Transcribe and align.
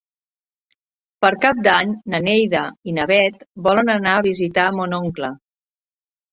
Per 1.25 1.29
Cap 1.43 1.59
d'Any 1.67 1.91
na 2.15 2.23
Neida 2.29 2.63
i 2.93 2.97
na 3.01 3.07
Bet 3.13 3.47
volen 3.71 3.95
anar 3.99 4.17
a 4.17 4.27
visitar 4.33 4.67
mon 4.81 5.01
oncle. 5.05 5.35